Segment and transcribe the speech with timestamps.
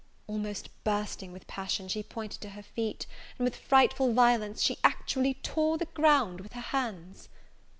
[0.25, 3.05] Almost bursting with passion, she pointed to her feet,
[3.37, 7.29] and with frightful violence she actually tore the ground with her hands.